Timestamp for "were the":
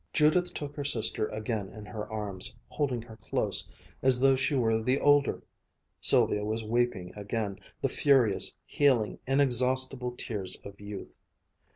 4.55-4.99